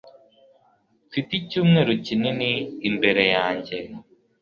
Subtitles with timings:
[1.07, 2.51] Mfite icyumweru kinini
[2.89, 3.75] imbere yanjye